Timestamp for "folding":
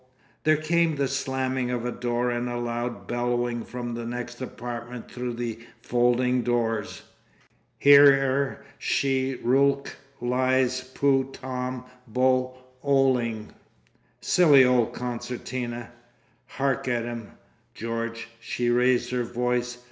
5.83-6.41